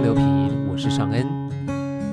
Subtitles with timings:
[0.00, 0.24] 交流品，
[0.66, 1.26] 我是尚恩。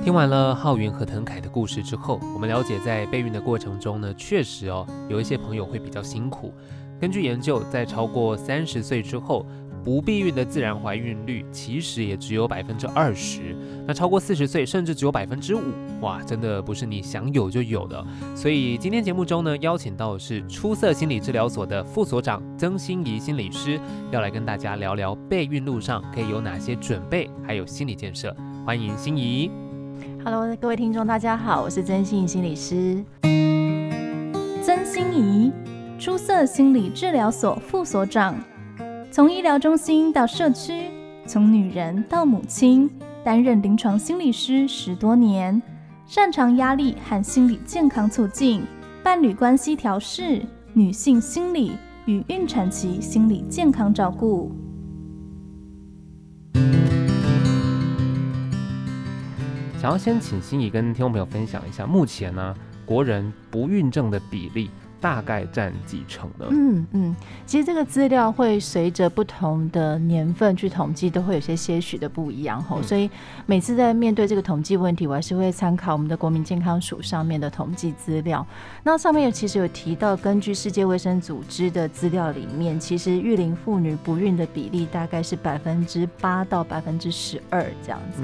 [0.04, 6.54] 听完了浩云和腾凯的故事之后，我们了解在备孕的过程中呢，确实哦，有一些朋友会比较辛苦。
[7.00, 9.46] 根据研究，在超过三十岁之后，
[9.88, 13.56] 不避孕的自然怀孕率其实也只有百分之二十，
[13.88, 15.62] 那超过四十岁甚至只有百分之五，
[16.02, 18.06] 哇，真的不是你想有就有的。
[18.36, 23.80] 所以今天节目中呢，邀请到的是出色心理治疗所的副所长曾心怡心理师，
[24.12, 28.36] 要来跟大家聊聊备孕路上可以有哪些准备，还有心理建设。
[28.66, 29.50] 欢迎心怡。
[30.22, 33.02] Hello，各位听众，大家好，我是曾心怡心理师。
[34.62, 35.54] 曾心怡，
[35.98, 38.36] 出色心理治疗所副所长。
[39.10, 40.92] 从医疗中心到社区，
[41.26, 42.90] 从女人到母亲，
[43.24, 45.60] 担任临床心理师十多年，
[46.06, 48.64] 擅长压力和心理健康促进、
[49.02, 51.72] 伴侣关系调试、女性心理
[52.06, 54.52] 与孕产期心理健康照顾。
[59.80, 64.70] 想要先请心怡跟听众朋友分享一下，目前呢、啊，国人不孕症的比例。
[65.00, 66.46] 大概占几成呢？
[66.50, 72.82] 嗯嗯，其实这个资料会随着不同的年份去统计，都会有些些许的不一样吼。
[72.82, 73.10] 所以
[73.46, 78.46] 每次在面对这个统计问题，我还是会参考我们的国民健康署上面的统计资料。
[78.84, 88.24] 那上面其实有提到，根据世界卫生组织的资料里面，其实育龄妇女不孕的比例大概是百分之八到百分之十二这样子。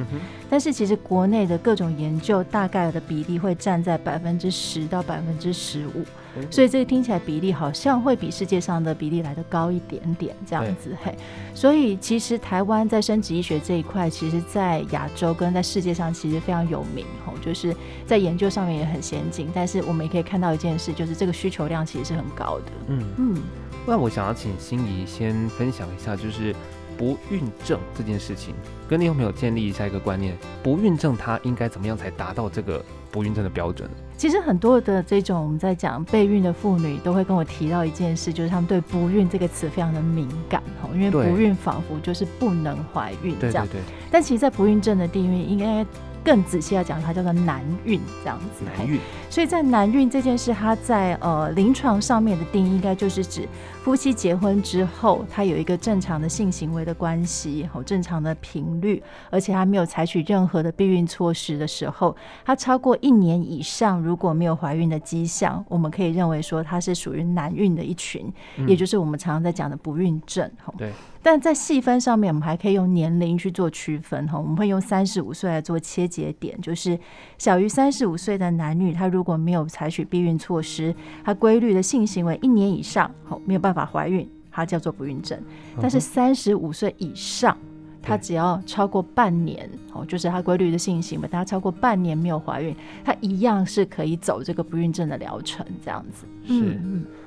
[0.53, 6.05] 但是其实国内的各种研究大概的比例会占在百分之十到百分之十五。
[6.51, 11.17] 所以这个听起来比例好像会比世界上的比例来得高一点点，这样子嘿。
[11.55, 19.49] 所以其实台湾在生殖医学这一块，其实在亚洲跟在世界上其实非常有名吼，就是在研究上面也很先进。
[19.55, 22.71] 但是我们也可以看到一件事，就是这个需求量其实是很高的。
[22.89, 23.41] 嗯嗯。
[23.87, 26.55] 那我想要请心怡先分享一下，就是
[26.95, 28.53] 不孕症这件事情，
[28.93, 30.37] 跟你有没有建立一下一个观念？
[30.61, 33.89] 不孕症它应该怎么样才达到这个不孕症的标准？
[34.15, 43.65] 其实很多的这种我们在讲备孕的妇女都会跟我提到一件事，就是他们对“不孕”这个词非常的敏感哈，因为不孕仿佛就是不能怀孕这样。
[43.65, 43.93] 对对对。
[44.11, 45.83] 但其实，在不孕症的定义应该。
[46.25, 48.63] 更仔细来讲，它叫做难孕这样子。
[48.77, 48.97] 难孕，
[49.29, 53.45] 所以在难孕这件事，它在呃临床上面的定义，应该就是指
[53.83, 70.49] 夫妻结婚之后，他有一个正常的性行为的关系，好正常的频率，而且他没有采取任何的避孕措施的时候，他超过一年以上，如果没有怀孕的迹象，我们可以认为说他是属于难孕的一群，嗯，也就是我们常常在讲的不孕症。
[70.77, 70.89] 对。
[71.25, 74.37] 但在细分上面，我们还可以用年龄去做区分哈。
[74.37, 76.99] 我们会用三十五岁来做切节点，就是
[77.43, 80.95] 小于三十五岁的男女，他如果没有采取避孕措施，
[81.25, 85.37] 他规律的性行为一年以上，好没有办法怀孕，它叫做不孕症。
[85.81, 87.57] 但是三十五岁以上，
[88.01, 92.73] 他只要超过半年，哦，就是他规律的性行为，但他超过半年没有怀孕，
[93.03, 96.25] 他一样是可以走这个不孕症的疗程，这样子。
[96.47, 96.79] 是。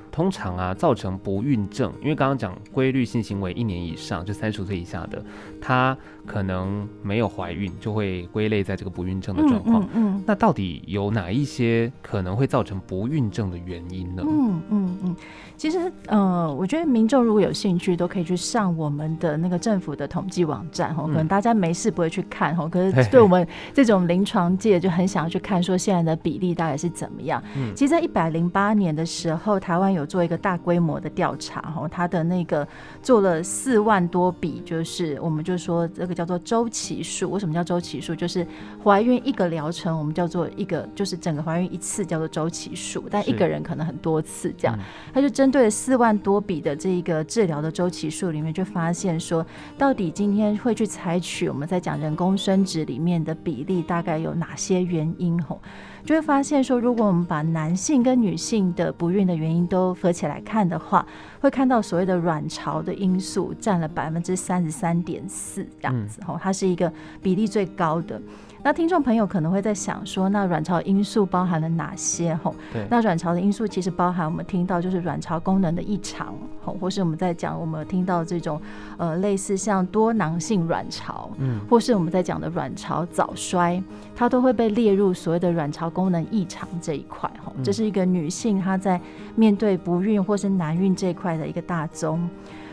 [0.09, 5.23] 通常啊，造成不孕症，因为刚刚讲规律性行为一年以上，就三十岁以下的，
[5.67, 9.83] 他可能没有怀孕，就会归类在这个不孕症的状况。
[9.83, 14.23] 嗯，嗯，嗯，那到底有哪一些可能会造成不孕症的原因呢？
[14.25, 15.15] 嗯嗯嗯。
[15.57, 21.03] 其实，呃，我觉得民众如果有兴趣，都可以去上我们的那个政府的统计网站哈。
[21.03, 27.43] 可能大家没事不会去看哈，可是对我们这种临床界就很想要去看，说现在的比例大概是怎么样。
[27.57, 32.65] 嗯其实，在一百零八年的时候，台湾有做一个大规模的调查哈，它的那个
[33.01, 37.31] 做了四万多笔，就是我们就说这个叫做周期数。
[37.31, 38.13] 为什么叫周期数？
[38.13, 38.45] 就是
[38.83, 44.77] 怀孕一个疗程，我们叫做一个，就是整个怀孕一次叫做周期数，但一个人可能很多次这样，
[45.13, 45.27] 他就。
[45.37, 49.45] 针对四万多笔的这个治疗的周期数里面，就发现说，
[49.77, 55.39] 到底今天会去采取我们在讲人工生殖里面的比例，大概有哪些原因？
[55.43, 55.61] 吼，
[56.07, 61.05] 就会发现说，如果我们把男性跟女性的不孕的原因都合起来看的话，
[61.41, 66.89] 会看到所谓的卵巢的因素占了百分之三十三点四这样子，吼，它是一个
[67.21, 68.21] 比例最高的。
[68.63, 72.33] 那听众朋友可能会在想说，那卵巢因素包含了哪些？
[72.35, 72.55] 吼，
[72.89, 76.33] 那卵巢的因素其实包含我们听到就是卵巢功能的异常，
[76.63, 78.59] 吼，或是我们在讲我们听到这种
[78.97, 83.81] 呃类似像多囊性卵巢，嗯，或是我们在讲的卵巢早衰，
[84.15, 89.01] 它都会被列入所谓的卵巢功能异常这一块，哈，这是一个女性她在
[89.35, 92.29] 面对不孕或是难孕这一块的一个大宗。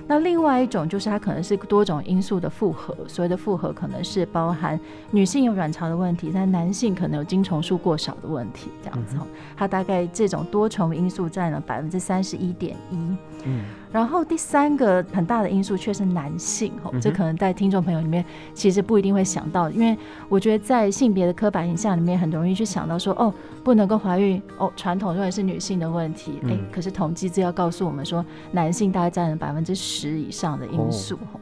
[0.07, 4.79] 那另外一种就是它可能是多种因素的复合，所谓的复合可能是包含
[5.11, 9.17] 女性有卵巢的问题，但男性可能有精虫数过少的问题，这样子。
[9.57, 13.17] 它大概这种多重因素占了百分之三十一点一。
[13.45, 13.65] 嗯。
[13.95, 19.97] 然后第三个很大的因素却是男性，吼，这可能在听众朋友里面其实不一定会想到，因为
[20.29, 23.33] 我觉得在性别的刻板印象里面，很容易去想到说，哦，
[23.63, 31.39] 不能够怀孕，哦，传统认为是女性的问题，哎，可是统计资料告诉我们说，男性大概占了百分之十以上的因素，吼。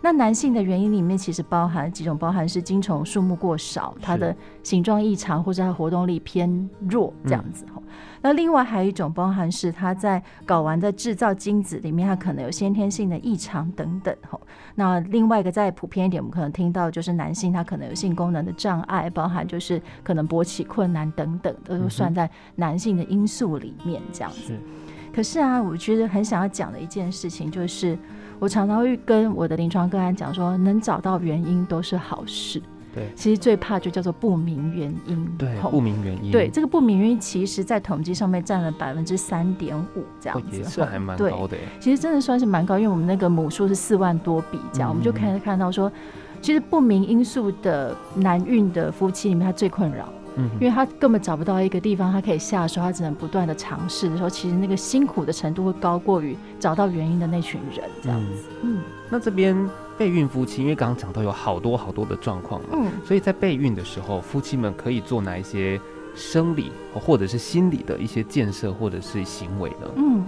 [0.00, 7.82] 那男性的原因里面其实包含几种，包含是精虫数目过少，它的形状异常，或者它活动力偏弱这样子，吼。
[8.20, 14.40] 那另外还有一种包含是它在睾丸的制造精子里面，它可能有先天性的异常等等吼。
[14.74, 24.52] 那另外一个再普遍一点，我们可能听到就是男性他可能有性功能的障碍，包含就是可能勃起困难等等，都算在男性的因素里面这样子。
[25.14, 27.96] 可是啊，我觉得很想要讲的一件事情就是，
[28.38, 32.60] 我常常会跟我的临床个案讲说，能找到原因都是好事。
[32.94, 35.36] 对，其实最怕就叫做不明原因。
[35.36, 36.32] 对，不明原因。
[36.32, 41.56] 对，这个不明原因，其实在统计上面占了百分之三点五这样子，也是还蛮高的。
[41.78, 45.92] 其实真的算是蛮高，因为我们那个母数是四万多笔这样，嗯、我们就可以看到说，
[46.40, 50.08] 其实不明因素的难孕的夫妻里面，他最困扰。
[50.36, 58.44] 嗯，因为他根本找不到一个地方他可以下手，他只能不断的尝试的时候，其实那个辛苦的程度会高过于找到原因的那群人这样子。
[58.62, 59.56] 嗯，嗯那这边。
[59.98, 65.80] 备孕夫妻，因为刚刚讲到有好多好多的状况，嗯，所以在备孕的时候，夫妻们可以做哪一些
[66.14, 69.88] 生理或者是心理的一些建设或者是行为呢？
[69.96, 70.22] 嗯，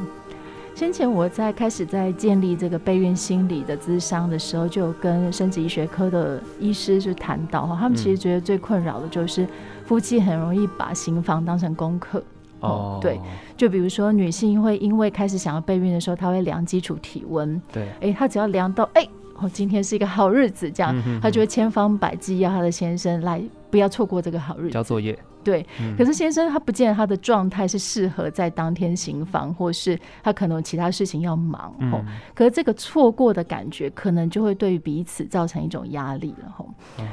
[0.79, 9.45] 先前我在开始在建立这个备孕心理的咨商的时候，就跟生殖医学科的医师就谈到哈，他们其实觉得最困扰的就是
[9.85, 12.23] 夫妻很容易把行房当成功课
[12.61, 13.21] 哦，对，
[13.57, 19.05] 就比如说女性会因为开始想要备孕的时候，她会量基础体温，对，哎，她只要量到哎。
[19.41, 23.41] 哦，今天是一个好日子，这样，嗯、哼哼他就会千方百计要他的先生来，
[23.71, 24.71] 不要错过这个好日子。
[24.71, 25.19] 交作业。
[25.45, 31.75] 对，嗯、可是先生他不见得他的状态是适合在当天行房，或是他可能有其他事情要忙。
[31.79, 32.05] 嗯、
[32.35, 36.53] 可是这个错过的感觉，可能就会对于彼此造成一种压力了。
[36.55, 36.69] 吼、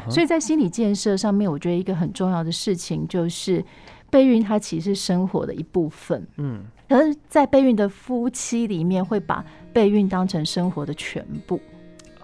[0.09, 3.63] 所以在心理建设上面，我觉得一个很重要的事情就是，
[4.09, 6.27] 备孕它其实是生活的一部分。
[6.37, 11.57] 嗯，可是，在备孕的夫妻里面，会把备孕当成生活的全部。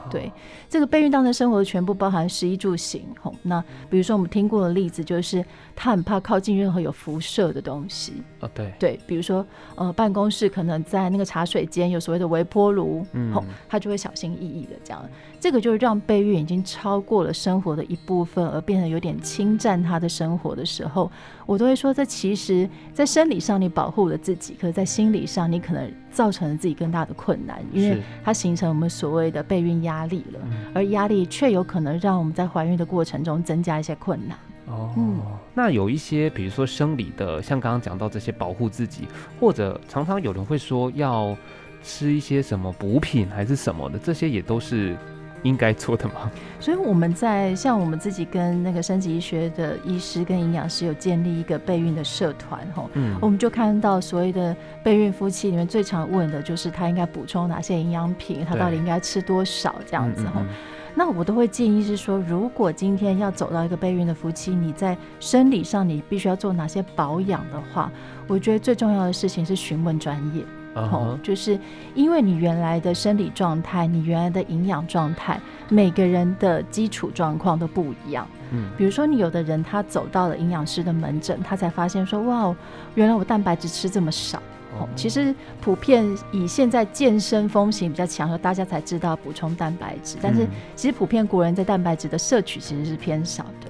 [0.10, 0.32] 对，
[0.70, 3.04] 这个备孕当的生活全部，包含食衣住行。
[3.22, 5.44] 吼，那比如说我们听过的例子，就是
[5.82, 8.22] 他很怕靠近任何有辐射的东西。
[8.40, 9.44] 哦，对，对，比如说
[9.74, 13.34] 呃，办公室可能在那个茶水间有所谓的微波炉，嗯，
[13.68, 15.04] 他就会小心翼翼的这样。
[15.40, 21.12] 这个就是让备孕已经超过了生活的一部分，而变得有点侵占他的生活的时候，
[21.48, 30.40] 我都会说，这其实，在生理上你保护了自己，可是在心理上你可能造成了自己更大的困难，因为它形成我们所谓的备孕压力了，
[30.76, 34.38] 而压力却有可能让我们在怀孕的过程中增加一些困难。
[34.68, 35.20] 哦，嗯，
[35.54, 39.08] 那有一些，比如说生理的，像刚刚讲到这些保护自己，
[39.40, 41.36] 或者常常有人会说要
[41.84, 44.96] 吃一些什么补品还是什么的，这些也都是。
[45.44, 46.30] 应该做的吗？
[46.60, 60.46] 所以我们在像我们自己跟那个生殖医学的医师跟营养师有建立一个备孕的社团吼，嗯，我们就看到所谓的备孕夫妻里面最常问的就是他应该补充哪些营养品，他到底应该吃多少这样子哈。
[60.94, 67.92] 那我都会建议是说，如果今天要走到一个备孕的夫妻，你在生理上你必须要做哪些保养的话，
[68.28, 70.44] 我觉得最重要的事情是询问专业。
[70.74, 71.60] 哦，就是
[71.96, 78.26] 因为你原来的生理状态，你原来的营养状态，每个人的基础状况都不一样。
[78.52, 82.56] 嗯，比如说你有的人他走到了营养师的门诊，他才发现说，哇，
[82.96, 84.42] 原来我蛋白质吃这么少。
[84.80, 90.18] 哦，其实普遍以现在健身风行比较强，大家才知道补充蛋白质。
[90.22, 93.70] 但是其实普遍国人在蛋白质的摄取其实是偏少的。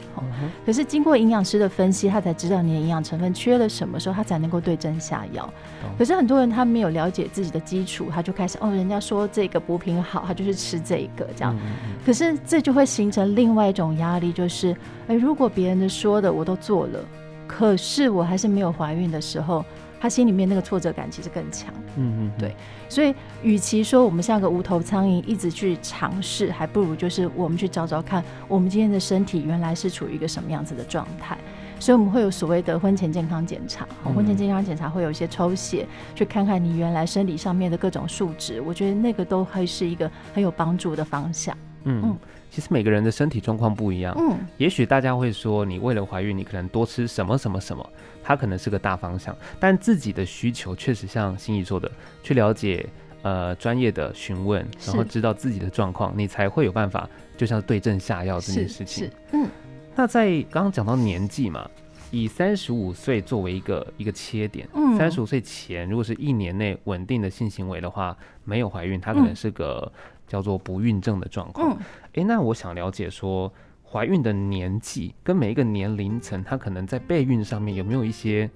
[0.65, 5.51] 可是经过营养师的分析，他才知道你的营养成分缺了什么时候，他才能够对症下药。
[5.97, 11.57] 可是很多人他没有了解自己的基础，他就开始哦，人家说这个补品好，他就是吃这个这样。
[12.05, 14.75] 可是这就会形成另外一种压力，就是
[15.07, 16.99] 哎，如果别人的说的我都做了，
[17.47, 19.65] 可是我还是没有怀孕的时候。
[20.01, 22.55] 他心里面那个挫折感其实更强，嗯嗯，对，
[22.89, 31.37] 所以与其说我们像个无头苍蝇一直去尝试，还不如就是我们去找找看，我们今天的身体原来是处于一个什么样子的状态。
[31.79, 41.55] 所以我们会有所谓的婚前健康检查，婚前健康检查会有一些抽血，去看看你原来生理上面的各种数值，我觉得那个都会是一个很有帮助的方向。
[41.83, 42.01] 嗯。
[42.03, 42.17] 嗯
[42.51, 47.89] 其实每个人的身体状况不一样，嗯，也许大家会说，你为了怀孕，你可能多吃什么什么什么，
[48.21, 51.89] 它可能是个大方向，但自己的需求确实像心怡说的，
[52.21, 52.85] 去了解，
[53.21, 59.09] 呃专业的询问，然后知道自己的状况，你才会有办法，就像对症下药这件事情。
[59.31, 59.47] 嗯，
[59.95, 61.69] 那在刚刚讲到年纪嘛。
[62.13, 69.89] 以三十五岁作为一个一个切点，嗯，三十五岁前如果是一年内稳定的性行为的话，没有怀孕，它可能是个
[70.31, 71.73] 叫做不孕症的状况。
[71.73, 71.83] 哎、嗯
[72.13, 73.51] 欸，那我想了解说，
[73.83, 78.49] 怀孕的年纪跟每一个年龄层，它可能在备孕上面有没有一些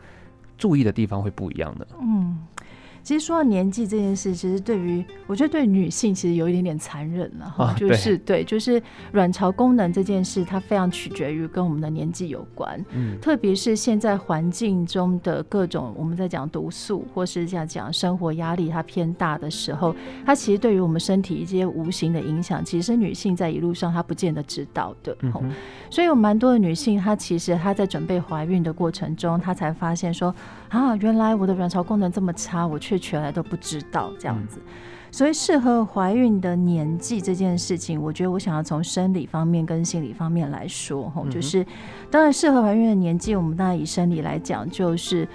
[0.58, 1.86] 注意的地方会不一样的？
[2.00, 2.40] 嗯。
[3.06, 8.82] 其实说到年纪这件事，其实对于我觉得对女性其实有一点点残忍了哈，就是对，就是
[9.12, 12.84] 卵巢功能这件事，它非常取决于跟我们的年纪有关。
[12.94, 19.96] 嗯，特别是现在环境中的各种我们在讲毒素，或是这样讲生活压力它偏大的时候，
[20.26, 25.16] 它其实对于我们身体一些无形的影响，其实女性在一路上她不见得知道的。
[25.22, 25.32] 嗯，
[25.92, 30.34] 所以有蛮多的女性，她其实她在准备怀孕的过程中，她才发现说
[30.70, 32.95] 啊，原来我的卵巢功能这么差，我却。
[32.98, 34.62] 全来都不知道这样子。
[35.16, 41.66] 所以适合怀孕的年纪这件事情，我觉得我想要从生理方面跟心理方面来说，吼，就是
[42.12, 45.26] 当然适合怀孕的年纪，我们当然以生理来讲，就是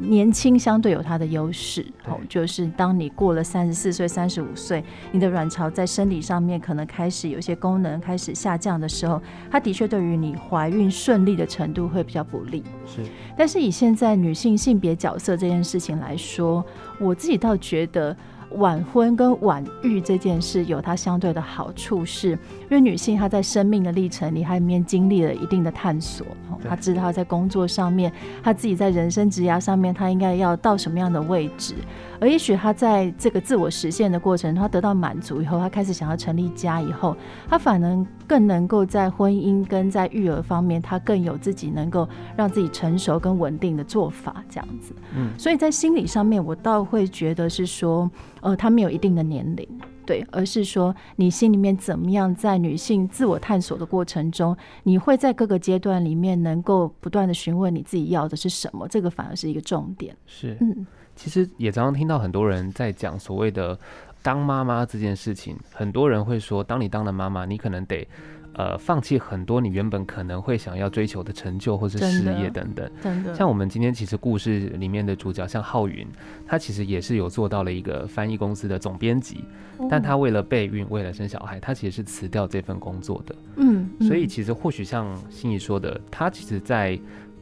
[0.00, 12.64] 年轻相对有它的优势，吼，就是当你过了三十四岁、三十五岁，你的卵巢在生理上面可能开始有些功能开始下降的时候，它的确对于你怀孕顺利的程度会比较不利。
[12.84, 13.02] 是，
[13.36, 16.66] 但是以现在女性性别角色这件事情来说，
[16.98, 18.16] 我自己倒觉得。
[18.52, 22.38] 晚婚跟晚育这件事有它相对的好处，是因
[22.70, 26.26] 为女性她在生命的历程里，她里面经历了一定的探索，
[26.68, 28.12] 她知道她在工作上面，
[28.42, 31.74] 她自己在人生职涯上面，她应该要到什么样的位置。
[32.20, 37.16] 而也许他在这个自我实现的过程，他得到满足以后，他开始想要成立家以后，
[37.48, 44.92] 他反而更能够在婚姻跟在育儿方面，他更有自己能够让自己成熟跟稳定的做法，这样子。
[45.16, 48.10] 嗯，所以在心理上面，我倒会觉得是说，
[48.40, 49.68] 呃，他没有一定的年龄，
[50.04, 60.16] 对，而是说你心里面怎么样，在女性自我探索的过程中，你会在各个阶段里面能够不断的询问你自己要的是什么，这个反而是一个重点。
[60.26, 60.86] 是，嗯。
[61.18, 63.76] 其实也常常听到很多人在讲所谓的
[64.22, 68.06] 当妈妈这件事情，很多人会说，当你当了妈妈，你可能得
[68.54, 72.88] 呃放弃很多你原本可能会想要追求的成就或是事业等等。
[73.02, 73.34] 真的。
[73.34, 76.06] 像我们今天其实故事里面的主角，像浩云，
[76.46, 79.44] 他其实也是有做到了一个翻译公司的总编辑，
[79.90, 83.34] 但他为了备孕，为了生小孩，他其实是辞掉这份工作的。
[83.56, 83.88] 嗯。
[84.00, 86.98] 所以其实或许像心怡说的，他其实，在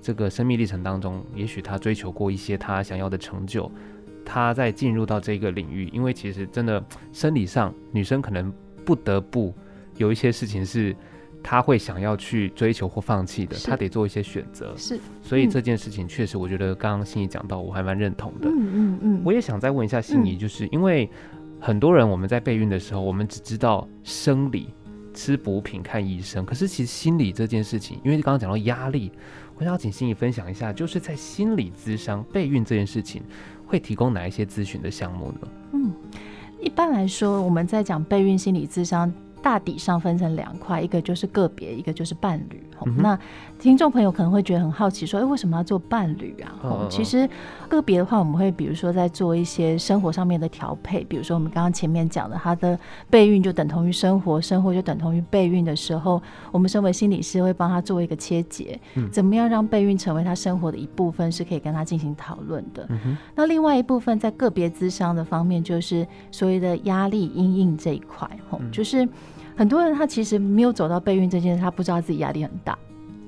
[0.06, 3.68] 这个生命历程当中，也许他追求过一些他想要的成就，
[4.24, 6.80] 他在进入到这个领域，因为其实真的
[7.12, 8.52] 生理上，女生可能
[8.84, 9.52] 不得不
[9.96, 10.94] 有一些事情是
[11.42, 14.72] 她会想要去追求或放弃的，她得做一些选择。
[14.76, 18.48] 是，所以这件事情确实，我觉得刚刚心怡讲到，我还蛮认同的。
[18.48, 19.22] 嗯嗯嗯。
[19.24, 21.10] 我也想再问一下心怡，就是因为
[21.58, 24.68] 很多人我们在备孕的时候，我们只知道生理，
[25.12, 29.10] 吃补品、看医生，可是其实心理这件事情，因为刚刚讲到压力。
[29.58, 33.22] 我想请心怡分享一下，就是在心理咨商备孕这件事情，
[33.66, 35.48] 会提供哪一些咨询的项目呢？
[35.72, 35.92] 嗯，
[36.60, 39.12] 一般来说，我们在讲备孕心理咨商。
[39.42, 42.60] 大体上分成两块，一个就是个别，一个就是伴侣。
[42.84, 43.18] 嗯、那
[43.58, 47.28] 听众朋友可能会觉得很好奇，说：“哎，为什么要做伴侣啊？”哦、其实
[47.68, 52.78] 个别的话，我们会比如说在做一些生活上面的调配，比如说我们刚刚前面讲的，他的
[53.08, 56.20] 备孕就等同于生活，生活就等同于备孕的时候，
[56.52, 62.86] 我们身为心理师会帮他做一个切结，嗯、怎么样让备孕成为他生活的一部分，是可以跟他进行讨论的。
[62.90, 69.08] 嗯、那另外一部分在个别咨商的方面，就是所谓的压力阴影这一块，嗯、就是。
[69.56, 72.78] 很多人他其实没有走到备孕这件事，他不知道自己压力很大。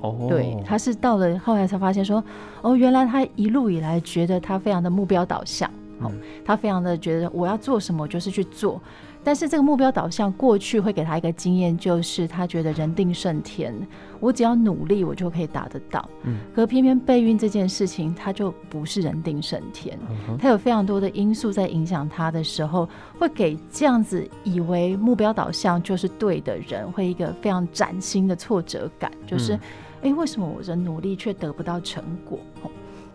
[0.00, 0.28] 哦，oh.
[0.28, 2.23] 对，他是到了后来才发现说，
[2.62, 5.68] 哦，原来他一路以来觉得他非常的目标导向，
[6.00, 6.12] 哦，
[6.45, 8.81] 他非常的觉得我要做什么就是去做。
[9.25, 13.75] 但是这个目标导向过去会给他一个经验，就是他觉得人定胜天，
[14.21, 16.09] 我只要努力，我就可以达得到。
[16.23, 19.99] 嗯，可偏偏备孕这件事情，他就不是人定胜天，
[20.38, 22.88] 他有非常多的因素在影响他的时候，
[23.19, 29.59] 会给这样子以为目标导向就是对的人，会一个非常崭新的挫折感，就是，
[30.00, 32.38] 哎，为什么我的努力却得不到成果？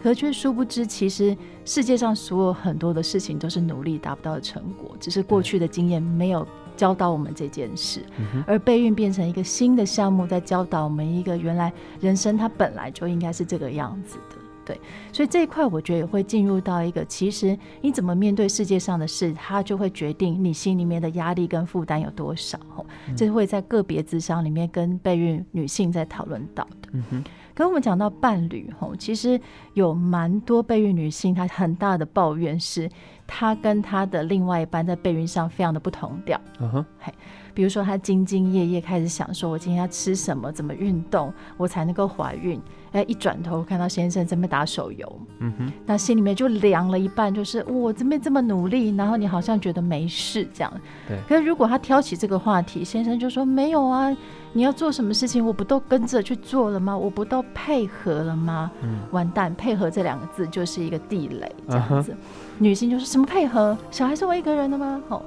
[0.03, 6.45] 可却殊不知，其实世界上所有很多的事情都是努力达不到的成果，只是过去的经验没有
[6.75, 8.05] 教导我们这件事。
[8.17, 14.35] 嗯、而备孕变成一个新的项目，在教导我们一个原来人生它本来就应该是这个样子的。
[14.65, 14.79] 对，
[15.11, 22.59] 所以这一块我觉得也会进入到一个，其实你怎么面对世界上的事，它就会决定你心里面的压力跟负担有多少。
[23.07, 26.89] 嗯、这是会在个别智商里面跟备孕女性在讨论到的。
[26.91, 27.23] 嗯哼。
[27.55, 29.39] 跟我们讲到伴侣吼，其实
[29.73, 32.89] 有蛮多备孕女性，她很大的抱怨是，
[33.27, 36.39] 她跟她的另外一半在备孕上非常的不同调。
[36.59, 37.13] 嗯哼，嘿，
[37.53, 42.59] 比如说他兢兢业业开始想说，我今天要吃什么，怎么运动，我才能够怀孕。
[42.91, 50.71] 哎，一转头看到先生在那边打手游，嗯哼，那心里面就凉了一半，就是我这边这么努力，然后你好像觉得没事这样。
[51.07, 51.17] 对。
[51.27, 54.15] 可是如果他挑起这个话题，先生就说没有啊，
[54.51, 56.95] 你要做什么事情，我不都跟着去做了吗？
[56.95, 58.69] 我不都配合了吗？
[58.83, 58.99] 嗯。
[59.09, 62.11] 完蛋，配合这两个字就是一个地雷，这样子。
[62.11, 62.15] Uh-huh.
[62.59, 63.75] 女性就是什么配合？
[63.89, 65.01] 小孩是我一个人的吗？
[65.09, 65.19] 哦。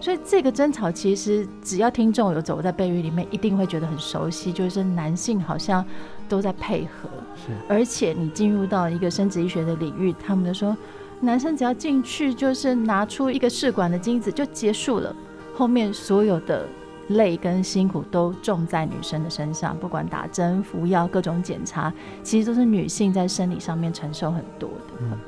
[0.00, 5.84] 所以这个争吵其实只要听众有走在备孕里面，一定会觉得很熟悉，就是男性好像
[6.28, 7.52] 都在配合，是。
[7.68, 10.76] 而且你进入到一个生殖医学的领域，他们就说，
[11.20, 15.14] 男生只要进去就是拿出一个试管的精子就结束了，
[15.54, 16.66] 后面所有的
[17.08, 24.94] 累跟辛苦都重在女生的身上，不管打针、服药、各种检查，其实都是女性在生理上面承受很多的。
[25.00, 25.18] 嗯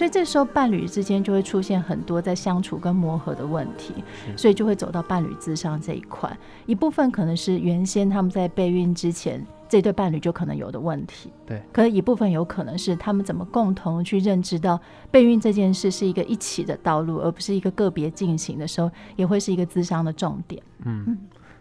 [0.00, 3.92] 所以这时候伴侣之间就会出现很多在相处跟磨合的问题，
[4.34, 6.34] 所以就会走到伴侣智商这一块。
[6.64, 11.60] 一部分可能是原先他们在备孕之前这对伴侣就可能有的问题，对。
[11.70, 14.80] 可是一部分有可能是他们怎么共同去认知到
[15.10, 20.62] 备孕这件事是一个一起的道路，而不是一个个别进行的时候，也会是一个智商的重点。
[20.86, 21.18] 嗯，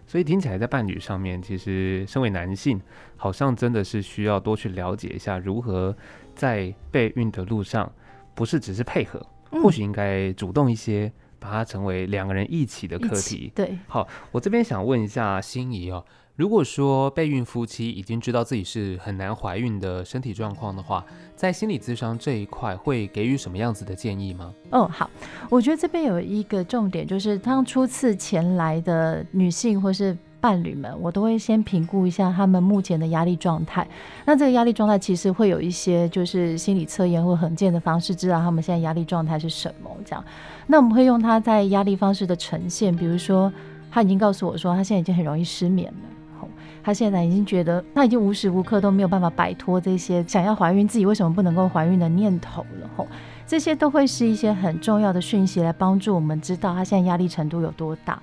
[0.08, 2.80] 所以听起来在伴侣上面，其实身为男性，
[3.18, 5.94] 好像真的是需要多去了解一下如何
[6.34, 7.92] 在备孕的路上。
[8.40, 9.22] 不是只是配合，
[9.62, 13.52] 或许应该主动一些，把它成为两个人一起的课题。
[13.54, 16.02] 对，好，我这边想问一下心仪哦，
[16.38, 21.06] 如果说备孕夫妻已经知道自己是很难怀孕的身体状况的话，
[21.36, 24.54] 在心理咨商这一块会给予什么样子的建议吗？
[24.72, 25.10] 哦，好，
[25.50, 30.18] 我觉得这边有一个重点，就是当初次前来的女性或是。
[30.42, 33.88] 伴侣们，我都会先评估一下他们目前的压力状态。
[34.26, 39.90] 那这个压力状态其实会有一些就是心理测验或衡鉴的方式，知道他们现在压力状态是什么。
[40.06, 40.24] 这样，
[40.68, 43.52] 那我们会用他在压力方式的呈现，比如说
[43.92, 46.48] 他已经告诉我说，他现在已经很容易失眠了。
[46.82, 52.90] 他现在已经觉得他已经无时无刻都没有办法摆脱这些想要怀孕，自己为什么不能够怀孕的念头了。
[52.96, 53.06] 吼，
[53.46, 58.20] 这些都会是一些很重要的讯息，来帮助我们知道他现在压力程度有多大。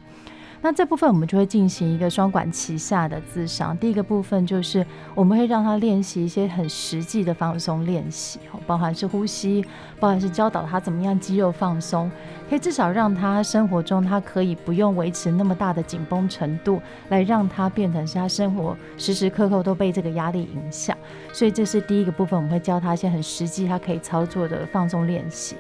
[0.67, 3.79] 那这部分我们就会进行一个双管齐下的自商。
[3.79, 9.65] 第一个部分就是我们会让他练习一些很实际的放松练习，包含是呼吸，
[10.01, 12.11] 包含是教导他怎么样肌肉放松，
[12.51, 20.99] 可以至少让他生活中他可以不用维持那么大的紧绷程度，来让他变成是他生活时时刻刻都被这个压力影响。
[21.33, 25.55] 所以这是第一个部分，我们会教他一些很实际他可以操作的放松练习。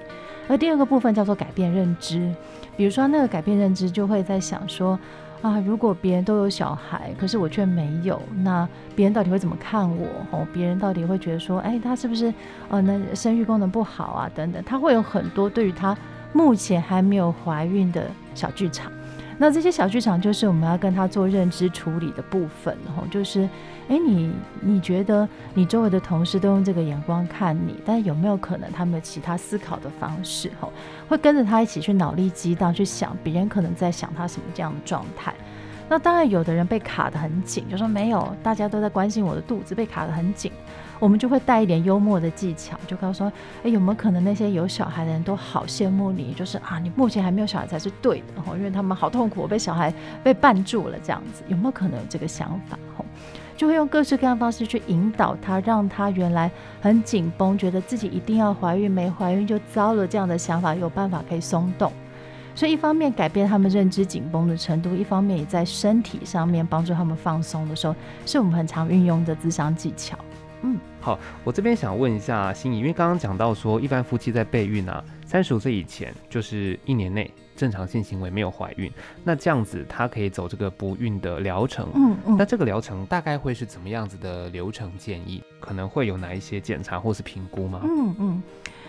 [0.48, 2.32] 而第二个部分叫做改变认知。
[2.76, 4.98] 比如说，那个改变认知就会在想说，
[5.42, 10.06] 啊，如果别人都有小孩，可是我却没有，那别人到底会怎么看我？
[10.30, 12.32] 哦，别人到底会觉得说，哎，他是不是
[12.68, 14.30] 呃，那生育功能不好啊？
[14.34, 15.96] 等等，他会有很多对于他
[16.32, 18.92] 目前还没有怀孕的小剧场。
[19.38, 23.48] 那这些小剧场就是我们要跟他做认知处理的部分，吼，就是，
[23.88, 30.72] 哎，你你觉得你周围的同事都用这个眼光看你，但有没有可能他们有其他思考的方式，吼，
[31.08, 35.32] 会跟着他一起去脑力激荡，去想别人可能在想他什么这样的状态。
[35.88, 40.50] 那当然，有的人被卡得很紧，就说没有，大家都在关心我的肚子，被卡得很紧。
[40.98, 46.34] 我们就会带一点幽默的技巧，就告诉说，哎，有没有可能那些有小孩的人都好羡慕你？
[46.34, 49.94] 就是啊，你目前还没有小孩才是对的吼，因为他们好痛苦，我被小孩
[50.24, 52.76] 被绊住了这样子，有没有可能有这个想法？
[52.96, 53.04] 吼，
[53.56, 61.90] 就会用各式各样的方式去引导他，让他原来很紧绷，觉得自己一定要怀孕，没怀孕就糟了这样的想法，有办法可以松动。
[62.54, 70.18] 所以一方面改变他们认知紧绷的程度，一方面也在身体上面帮助他们放松的时候，是我们很常运用的咨商技巧。
[70.62, 78.92] 嗯，好，我这边想问一下心怡，因为刚刚讲到说，一般夫妻在备孕啊，三十五岁以前就是一年内正常性行为没有怀孕，
[79.24, 81.88] 那这样子他可以走这个不孕的疗程。
[81.94, 85.42] 嗯嗯，那这个疗程大概会是怎么样子的流程建议？
[85.58, 87.80] 可能会有哪一些检查或是评估吗？
[87.82, 88.42] 嗯嗯，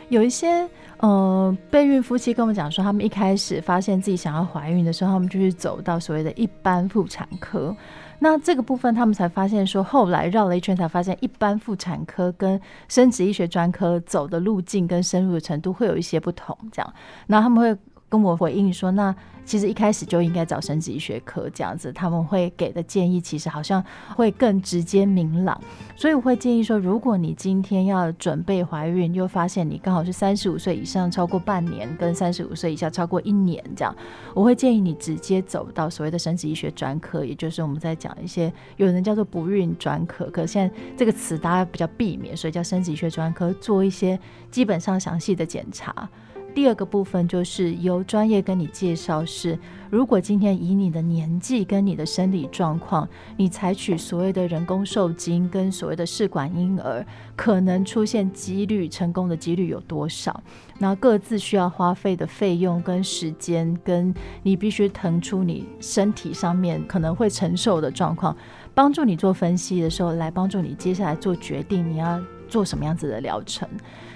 [0.10, 7.76] 有一些呃备孕夫妻跟我们讲说，他们一开始发现自己想要怀孕的时候，他们就去走到所谓的一般妇产科。
[8.20, 16.94] 那这个部分，他们才发现说，后来绕了一圈，才发现一般妇产科跟生殖医学专科走的路径跟深入的程度会有一些不同，这样，
[17.28, 17.80] 那他们会。
[18.10, 23.84] 跟我回应说，那其实一开始就应该找生殖医学科这样子，他们会给的建议其实好像
[24.16, 25.60] 会更直接明朗。
[25.96, 33.96] 所以我会建议说，如果你今天要准备怀孕，又发现你刚好是三十五岁以上超过半年，跟三十五岁以下超过一年这样，
[34.34, 44.20] 我会建议你直接走到所谓的生殖医学专科，也就是我们在讲一些有人叫做不孕专科，可现在这个词大家比较避免，所以叫生殖医学专科，做一些
[44.52, 46.08] 基本上详细的检查。
[46.54, 49.58] 第二个部分就是由专业跟你介绍是，
[49.92, 53.08] 如果今天以你的年纪跟你的生理状况，
[53.38, 57.06] 你采取所谓的人工受精跟所谓的试管婴儿，
[57.36, 60.42] 可能出现几率成功的几率有多少？
[60.80, 68.36] 那各自需要花费的费用跟时间，跟你必须腾出你身体上面可能会承受的状况，
[68.74, 73.68] 帮助你做分析的时候，来帮助你接下来做决定，你要做什么样子的疗程。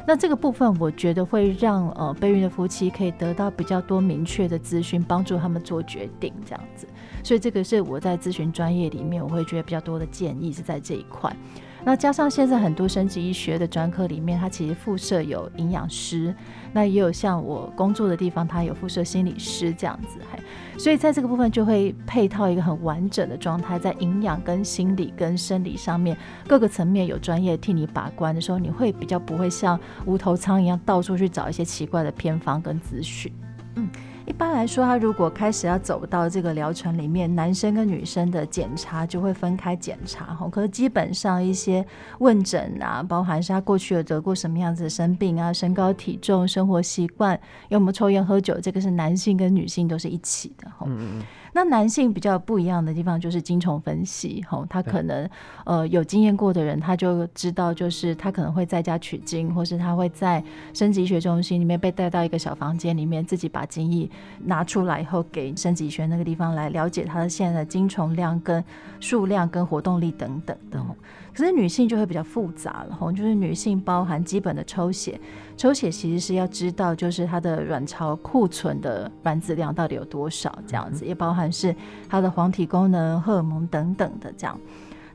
[0.08, 6.88] 那这个部分，我觉得会让呃备孕的夫妻可以得到比较多明确的资讯，帮助他们做决定这样子。
[7.24, 11.32] 所以这个是我在咨询专业里面，我会觉得比较多的建议是在这一块。
[11.84, 16.34] 那加上现在很多生殖医学的专科里面，它其实附设有营养师，
[16.72, 20.39] 那也有像我工作的地方，它有附设心理师这样子，还
[20.78, 26.15] 所以在这个部分就会配套一个很完整的状态，在营养跟心理跟生理上面
[26.48, 33.34] 各个层面有专业替你把关的时候，你会比较不会像无头苍一样到处去找一些奇怪的偏方跟资讯，
[33.76, 33.89] 嗯。
[34.32, 40.48] 一般来说，他如果开始要走到这个疗程里面，男生跟女生的检查就会分开检查哈。
[40.48, 41.86] 可是基本上一些
[42.20, 50.88] 问诊啊，包含是他过去有得过什么样子的生病啊，身高体重、生活习惯，有没有抽烟喝酒，这个是男性跟女性都是一起的哈。
[51.54, 55.30] 那男性比较不一样的地方就是精虫分析，吼，他可能
[55.66, 64.10] 呃有经验过的人，他就知道，就是他可能会在家取精，或是他会在生殖医学中心里面被带到一个小房间里面，自己把精液
[64.46, 68.64] 拿出来以后，给生殖医学那个地方来了解他的现在的精虫量跟
[69.00, 70.80] 数量跟活动力等等的。
[71.34, 75.20] 可是女性就会比较复杂了，吼，就是女性包含基本的抽血，
[75.56, 81.76] 抽血其实是要知道就是她的卵巢库存的卵子量到底有多少，这样子，也包含是
[82.10, 84.60] 她的黄体功能、荷尔蒙等等的这样。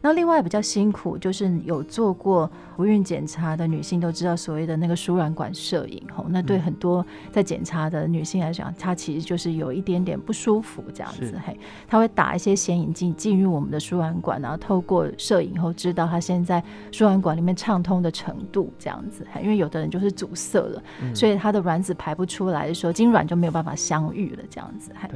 [0.00, 20.82] 那另外比较辛苦，就是有做过不孕检查的女性都知道，所谓的那个输卵管摄影吼，那对很多在检查的女性来讲，她其实就是有一点点不舒服这样子，嘿，她会打一些显影剂进入我们的输卵管，然后透过摄影后知道她现在输卵管里面畅通的程度这样子，因为有的人就是阻塞了，
[21.14, 25.08] 所以她的卵子排不出来的时候，精卵就没有办法相遇了这样子，嘿。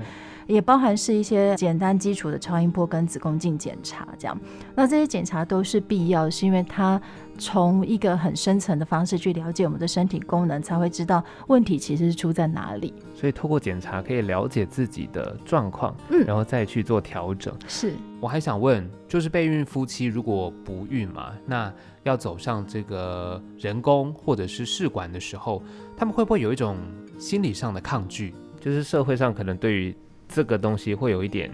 [0.51, 4.39] 也包含是一些简单基础的超音波跟子宫镜检查，这样。
[4.75, 7.01] 那这些检查都是必要的，是因为它
[7.39, 12.93] 从一个很深层的方式去了解我们的身体功能，才会知道问题其实是出在哪里。
[13.15, 17.55] 所以透过检查可以了解自己的状况，嗯，然后再去做调整。
[17.69, 17.93] 是。
[18.21, 25.63] 我还想问，就是备孕夫妻如果不孕嘛，那要走上这个人工或者是试管的时候，
[25.97, 26.77] 他们会不会有一种
[27.19, 28.35] 心理上的抗拒？
[28.61, 29.97] 就是社会上可能对于
[30.33, 31.51] 这个东西会有一点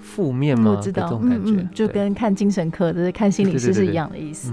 [0.00, 0.74] 负面吗？
[0.76, 4.52] 我知道，这种感觉，嗯嗯，就跟看精神科的、看心理师是一样的意思。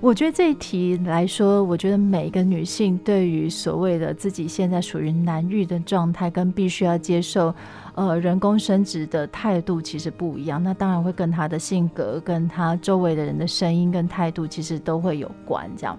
[0.00, 7.52] 我觉得这一题来说，我觉得每一个女性对于所谓的自己现在属于难育的状态，跟必须要接受
[7.96, 10.62] 呃人工生殖的态度其实不一样。
[10.62, 15.68] 那当然会跟她的性格、跟她周围的人的声音跟态度，其实都会有关。
[15.76, 15.98] 这样。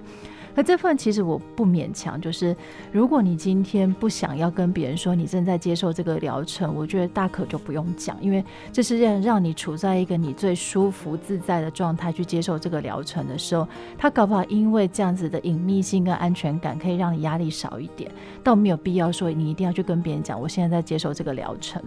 [0.63, 2.56] 这份其实我不勉强，就是
[2.91, 13.67] 如果你今天不想要跟别人说你正在接受这个疗程，我觉得大可就不用讲，因为这是让让你处在一个你最舒服自在的状态去接受这个疗程的时候，
[13.98, 18.12] 他搞不好因为这样子的隐秘性跟安全感，可以让你压力少一点，
[18.43, 21.82] 倒没有必要说你一定要去跟别人讲，我现在在接受这个疗程。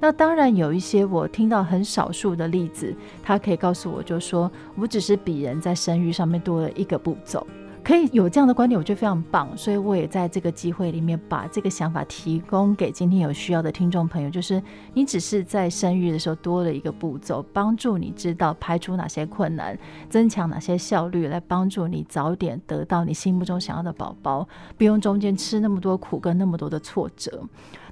[0.00, 7.46] 那当然有一些我听到很少数的例子，他可以告诉我就说，我只是比人在生育上面多了一个步骤。
[7.84, 14.60] 可以有这样的观点，我觉得非常棒，所以我也在这个机会里面把这个想法提供给今天有需要的听众朋友，就是
[14.94, 27.42] 你只是在生育的时候多了一个步骤，帮助你知道排除哪些困难，增强哪些效率，来帮助你早点得到你心目中想要的宝宝，不用中间吃那么多苦跟那么多的挫折。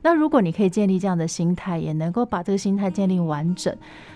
[0.02, 3.74] 那如果你可以建立这样的心态，也能够把这个心态建立完整，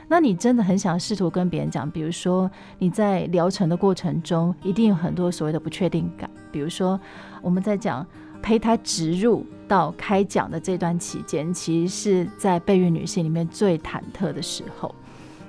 [0.09, 6.29] 那你真的很想试图跟别人讲，比如说你在疗程的过程中，一定有很多所谓的不确定感。
[6.51, 7.01] 比如说
[7.40, 8.05] 我们在讲
[8.42, 14.94] 胚胎植入到开讲的这段期间，其实是在备孕女性里面最忐忑的时候。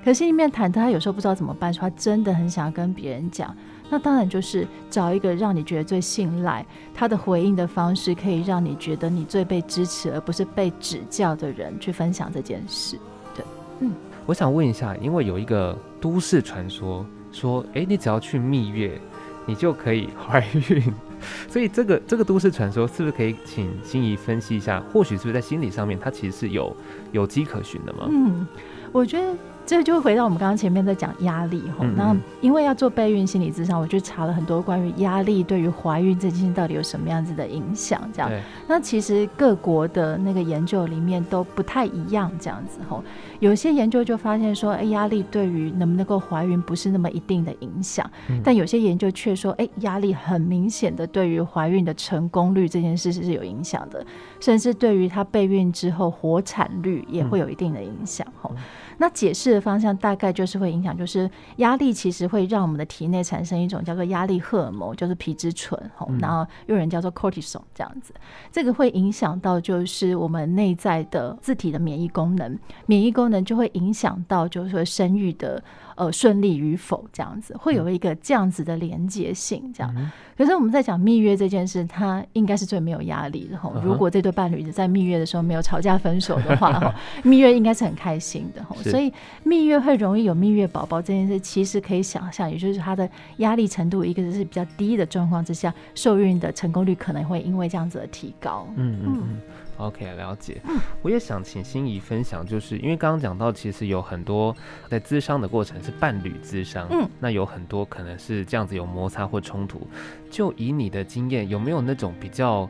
[0.04, 3.54] 可是心里面忐忑，她有时候不知道怎么办，说她真的很想要跟别人讲。
[3.90, 12.98] 那当然就是找一个让你觉得最信赖，他的回应的方式可以让你觉得你最被支持，而不是被指教的人去分享这件事。
[13.34, 13.44] 对，
[13.80, 13.92] 嗯，
[14.26, 19.00] 我想问一下，因为有一个都市传说说，哎，你只要去蜜月，
[19.46, 20.82] 你就可以怀孕，
[21.48, 24.82] 所以这个这个都市传说是不是可以请心仪分析一下？
[24.92, 26.76] 或许是不是在心理上面，它其实是有
[27.12, 28.06] 有迹可循的吗？
[28.10, 28.46] 嗯，
[28.92, 29.34] 我觉得。
[29.68, 31.80] 这就会回到我们刚刚前面在讲压力哈。
[31.82, 38.00] 嗯嗯，那因为要做备孕心理咨商，我就查了很多关于压力对于怀孕这件事到底有什么样子的影响。
[38.10, 38.30] 这样，
[38.66, 42.98] 那其实各国的那个研究里面都不太一样，这样子哈。
[43.40, 48.10] 有些研究就发现说，哎，压力对于能不能够怀孕不是那么一定的影响。
[48.30, 54.04] 嗯、但有些研究却说，哎，压力很明显的对于怀孕的成功率这件事是有影响的，
[54.40, 58.50] 甚至对于她备孕之后活产率也会有一定的影响哈。
[58.50, 58.56] 嗯
[58.98, 68.12] 那解释的方向大概就是会影响，就是压力其实会让我们的体内产生一种叫做压力荷尔蒙，就是皮质醇，吼，然后又有人叫做 cortisol 这样子，
[68.52, 75.62] 这个会影响到就是我们内在的自体的免疫功能，免疫功能就会影响到就是说生育的。
[75.98, 79.92] 呃，顺利与否这样子，会有一个这样子的连结性，这样。
[80.36, 83.74] 可是我们在讲蜜月这件事，它应该是最没有压力的吼。
[83.82, 88.76] 如果这对伴侣在蜜月的时候没有吵架分手的话， 哈，蜜月应该是很开心的哈。
[88.90, 89.12] 所以
[89.44, 98.66] 蜜月会容易有蜜月宝宝这件事，其实可以想象，也就是它的压力程度，一个是比较低的状况之下，受孕的成功率可能会因为这样子的提高。
[98.76, 99.40] 嗯嗯。
[99.78, 100.60] OK，了解。
[101.02, 104.52] 我也想请心仪分享，就是因为刚刚讲到，其实有很多
[104.88, 109.86] 在咨商的过程是伴侣咨商，嗯，那有很多可能是这样子有摩擦或冲突。
[110.28, 112.68] 就以你的经验，有没有那种比较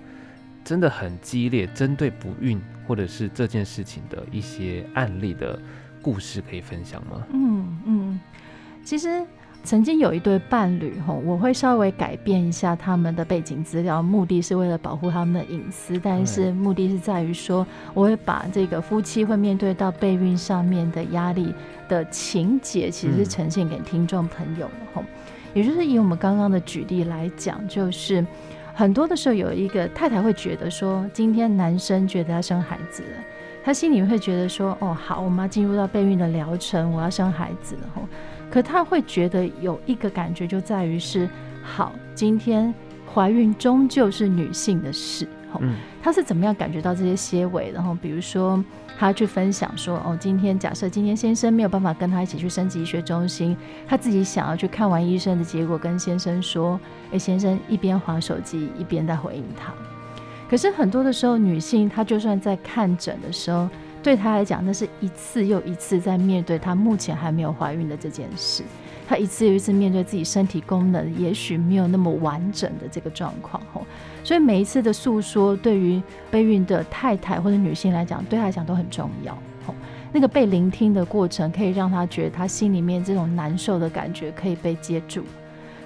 [0.63, 5.59] 真的很激烈，针对不孕或者是这件事情的一些案例的
[6.03, 7.27] 故事可以分享吗？
[7.33, 8.21] 嗯嗯，
[8.85, 9.25] 其实。
[9.65, 21.53] 曾经有一对伴侣，吼，我会稍微改变一下他们的背景资料，目的是为了保护他们的隐私，但是目的是在于说，我会把这个夫妻会面对到备孕上面的压力
[21.89, 25.05] 的情节，其实是呈现给听众朋友的，吼，
[25.53, 28.25] 也就是以我们刚刚的举例来讲，就是
[28.73, 33.09] 很多的时候有一个太太会觉得说，今天男生觉得要生孩子了，
[33.69, 38.03] 他心里会觉得说，哦，好，我们要进入到备孕的疗程，我要生孩子了，吼。
[38.51, 41.29] 可他会觉得有一个感觉，就在于是
[41.63, 42.75] 好，今天
[43.13, 45.29] 怀孕终究是女性的事。
[45.61, 47.71] 嗯，他是怎么样感觉到这些些微？
[47.71, 48.65] 然后比如说，
[48.99, 53.55] 他去分享说，哦，今天假设今天先生没有办法跟他一起去生殖医学中心，
[53.87, 56.81] 他自己想要去看完医生的结果，跟先生说，
[57.13, 59.75] 哎，先生一边划手机一边在回应他。
[60.49, 63.69] 可是很多的时候，女性她就算在看诊的时候。
[64.01, 68.63] 对她来讲，那是一次又一次在面对她目前还没有怀孕的这件事，
[69.09, 73.85] 她一次又一次面对自己身体功能也许没有那么完整的这个状况吼，
[74.23, 79.75] 所以每一次的诉说，对于备孕的太太或者女性来讲，对她来讲都很重要吼。
[80.13, 85.25] 那个被聆听的过程，可以让她觉得她心里面这种难受的感觉可以被接住。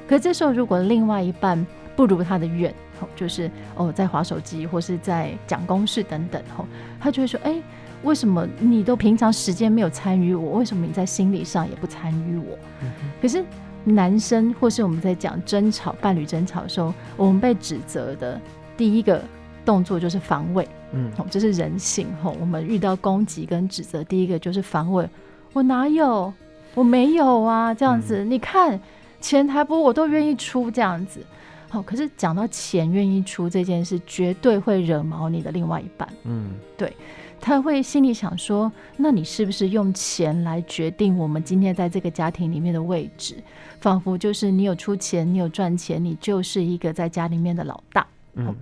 [0.06, 2.74] 可这时候，如果另外一半不如他的愿，
[3.14, 6.66] 就是哦在划手机或是在讲公事等等吼，
[7.00, 7.62] 他就会说哎。
[8.04, 10.58] 为什么你都平常时间没有参与我？
[10.58, 12.58] 为什么你在心理上也不参与我？
[12.82, 13.44] 嗯、可是
[13.84, 18.40] 男生或是我们在讲争吵、伴侣争吵的时候，我们被指责的
[18.76, 19.22] 第一个
[19.64, 22.08] 动作就是防卫，嗯，这是人性。
[22.20, 25.08] 吼，我们遇到攻击跟指责，第一个就是防卫。
[25.52, 26.34] 我哪有？
[26.74, 27.72] 我没有啊！
[27.72, 28.80] 这样子，嗯、你看
[29.20, 31.24] 前台不我都愿意出这样子。
[31.72, 36.06] 好，可是讲到钱愿意出这件事，绝对会惹毛你的另外一半。
[36.24, 36.94] 嗯，对。
[37.40, 43.42] 他会心里想说：“那你是不是用钱来决定我们今天在这个家庭里面的位置？
[43.80, 48.06] 仿佛就是你有出钱，你有赚钱，你就是一个在家里面的老大。”
[48.36, 48.54] 嗯，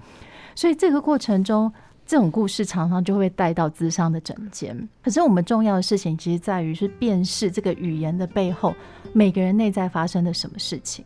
[0.55, 1.71] 所以这个过程中，
[2.07, 4.89] 这种故事常常就会带到智商的整间。
[5.03, 8.73] 可是我们重要的事情，其实在于是辨识这个语言的背后，
[9.13, 11.05] 每个人内在发生的什么事情。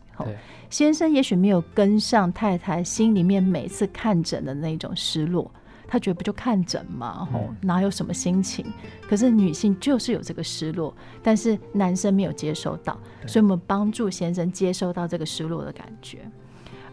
[0.65, 5.49] 对，先生也许没有跟上太太心里面每次看诊的那种失落。
[5.87, 7.27] 他觉得不就看诊吗？
[7.31, 8.65] 吼，哪有什么心情？
[9.07, 16.27] 可是女性就是有这个失落，但是男生没有接收到，所以我们帮助先生接收到这个失落的感觉。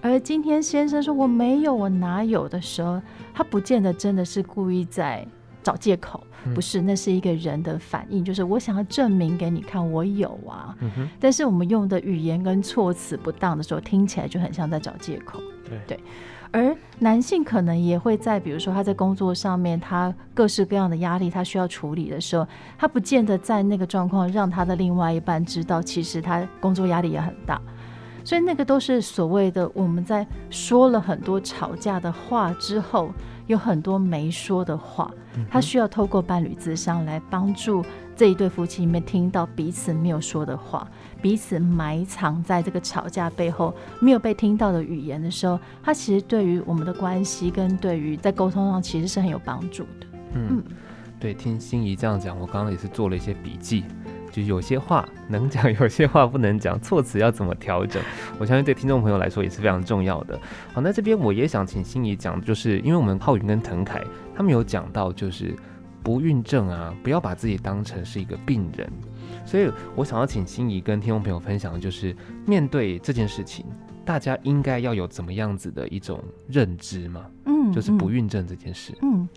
[0.03, 3.01] 而今天先生说我没有，我哪有的时候，
[3.33, 5.27] 他不见得真的是故意在
[5.63, 6.23] 找借口，
[6.55, 10.77] 不是，那是一个人的反应，就是我想要证明给你看我有啊。
[11.21, 15.41] 但是我们用的语言跟措辞不当的时候，听起来就很像在找借口。
[15.87, 15.99] 对。
[16.55, 22.47] 而男性可能也会在，比如说他在工作上面，他各式各样的压力，他需要处理的时候，
[22.77, 27.59] 他不见得在那个状况让他的另外一半知道，其实他工作压力也很大。
[28.23, 33.11] 所以那个都是所谓的我们在说了很多吵架的话之后，
[33.47, 35.11] 有很多没说的话，
[35.51, 37.85] 他需要透过伴侣咨商来帮助
[38.17, 40.87] 这一对夫妻里面听到彼此没有说的话。
[41.21, 50.07] 彼此埋藏在这个吵架背后没有被听到的语言的时候，他其实对于我们的关系跟对于在沟通上其实是很有帮助的。
[50.35, 50.63] 嗯，
[51.21, 53.85] 对，听心仪这样讲，我刚刚也是做了一些笔记。
[54.33, 58.03] 就有些话能讲，有些话不能讲，措辞要怎么调整？
[58.41, 60.41] 我相信对听众朋友来说也是非常重要的。
[60.73, 64.03] 好，那这边我也想请心仪讲，就是因为我们浩云跟腾凯
[64.35, 65.55] 他们有讲到，就是
[66.03, 68.91] 不孕症啊，不要把自己当成是一个病人。
[69.45, 72.17] 所以我想要请心仪跟听众朋友分享的就是
[72.47, 73.67] 面对这件事情，
[74.05, 77.27] 大家应该要有怎么样子的一种认知嘛？
[77.45, 78.97] 嗯，就是不孕症这件事。
[79.03, 79.29] 嗯，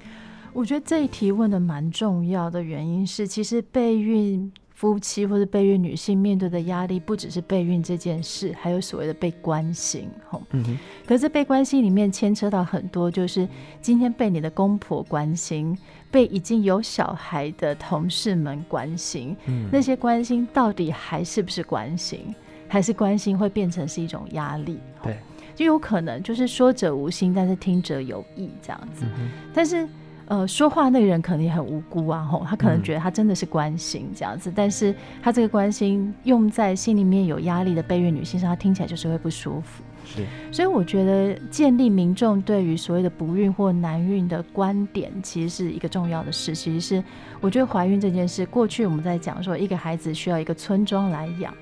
[0.54, 10.10] 我觉得这一题问的蛮重要的原因是，其实备孕夫妻或者备孕女性面对的压力，不只是备孕这件事，还有所谓的被关心。
[10.30, 10.78] 吼，嗯哼。
[11.08, 13.48] 可是被关心里面牵扯到很多，就是
[13.82, 15.76] 今天被你的公婆关心，
[16.12, 22.36] 被已经有小孩的同事们关心，嗯，那些关心到底还是不是关心？
[22.68, 24.78] 还是关心会变成是一种压力？
[25.02, 25.18] 对，
[25.56, 29.06] 就有可能就是说者无心，但是听者有意这样子。
[29.18, 29.88] 嗯、但是。
[30.28, 39.84] 呃，说话那个人可能也很无辜啊，吼，他可能觉得他真的是关心这样子，嗯、但是他这个关心用在心里面有压力的备孕女性上，他听起来就是会不舒服。
[40.04, 46.56] 是，所以我觉得建立民众对于所谓的不孕或难孕的观点，其实是一个重要的事。
[46.56, 47.04] 其实是
[47.42, 51.54] 我觉得怀孕这件事，过去我们在讲说一个孩子需要一个村庄来养，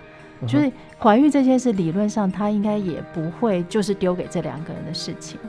[0.42, 5.40] 嗯、就是怀孕这件事，理论上他应该也不会就是丢给这两个人的事情。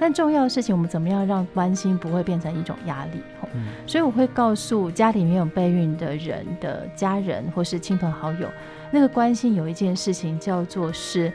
[0.00, 3.20] 但重要的事情，我们怎么样让关心不会变成一种压力？
[3.52, 8.48] 嗯，所以我会告诉家里面有备孕的人的家人或是亲朋好友，
[8.90, 11.30] 那个关心有一件事情叫做是，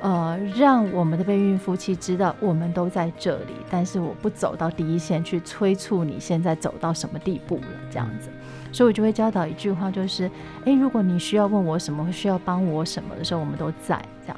[0.00, 8.28] 呃，让我们的备孕夫妻知道我们都在这里，但是我不走到第一线去催促你现在走到什么地步了，这样子。
[8.70, 10.30] 所以我就会教导一句话，就是，
[10.64, 14.36] 诶，如果你需要问我什么，需要帮我什么的时候，我们都在这样。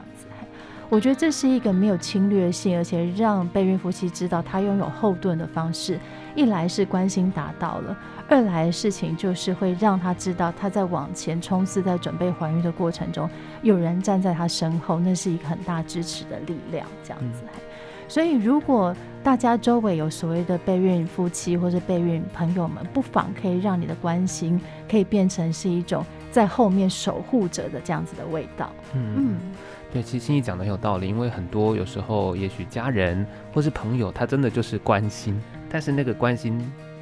[0.93, 5.99] 我觉得这是一个没有侵略性，而且让备孕夫妻知道他拥有后盾的方式。
[6.35, 7.97] 一来是关心达到了，
[8.29, 13.27] 二来的事情就是会让他知道他在往前冲刺，在准备怀孕的过程中，
[13.63, 16.87] 有人站在他身后，那是一个很大支持的力量。
[17.03, 17.61] 这样子，嗯、
[18.07, 28.71] 所以如果大家周围有所谓的备孕夫妻或者备孕朋友们，不妨可以让你的关心可以变成是一种在后面守护者的这样子的味道。
[28.93, 29.15] 嗯。
[29.17, 29.39] 嗯
[29.93, 36.59] 对，其实心怡讲的很有道理，因为很多有时候，也许家人或是朋友，他真的就是关心，但是那个关心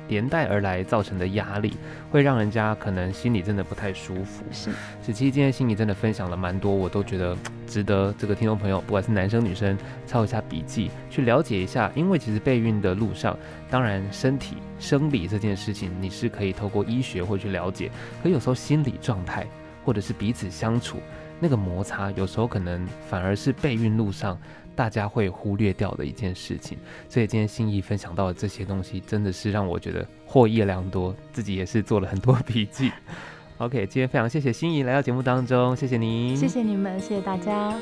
[0.09, 1.77] 连带而来造成的压力，
[2.11, 4.43] 会让人家可能心里真的不太舒服。
[4.51, 4.73] 是，
[5.07, 11.93] 是，其实今天心怡真的分享了蛮多，我都觉得值得这个听众朋友，不管是男生女生，抄一下笔记，去了解一下。
[11.95, 13.39] 因为其实备孕的路上，
[13.71, 17.89] 当然身体生理这件事情，你是可以透过医学或去了解，
[18.21, 19.47] 可有时候心理状态，
[19.85, 20.97] 或者是彼此相处。
[21.41, 24.39] 那个摩擦有时候可能反而是备孕路上
[24.77, 32.93] 大家会忽略掉的一件事情，所以今天心怡分享到的这些东西真的是让我觉得获益良多，自己也是做了很多笔记。
[33.59, 37.75] OK，今天非常谢谢心仪来到节目当中，谢谢您，谢谢你们，谢谢大家。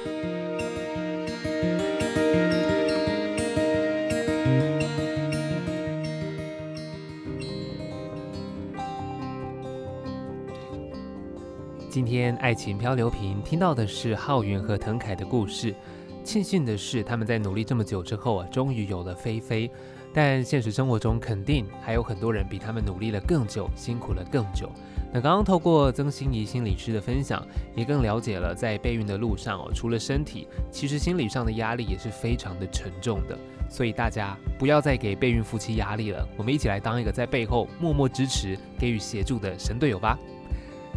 [11.98, 15.74] 今天爱情漂流瓶听到的是浩云和腾凯的故事。
[16.22, 19.68] 庆幸的是，他们在努力这么久之后啊，终于有了菲菲。
[20.14, 24.70] 但现实生活中，肯定还有很多人比他们努力了更久，辛苦了更久。
[25.12, 33.36] 那刚刚透过曾心怡心理师的分享，也更了解了在备孕的路上哦，除了身体，其实心理上的压力也是非常的沉重的。
[33.68, 40.16] 所以大家不要再给备孕夫妻压力了，我们一起来当一个在背后默默支持、给予协助的神队友吧。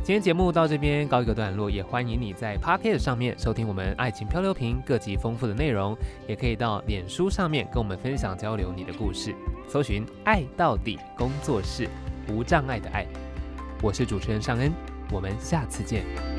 [0.03, 5.95] 今天节目到这边告一个段落，也欢迎你在 p a r k e t 上面收听我们爱情漂流瓶各集丰富的内容，
[6.27, 9.35] 也可以到脸书上面跟我们分享交流你的故事，
[9.67, 11.87] 搜寻爱到底工作室，
[12.27, 13.05] 无障碍的爱，
[13.79, 14.71] 我是主持人尚恩，
[15.11, 16.30] 我们下次见。